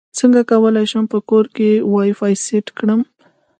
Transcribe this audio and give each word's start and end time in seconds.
څنګه 0.19 0.41
کولی 0.51 0.85
شم 0.91 1.05
په 1.13 1.19
کور 1.29 1.45
کې 1.55 1.69
وائی 1.93 2.13
فای 2.19 2.33
سیټ 2.45 2.67
کړم 2.77 3.01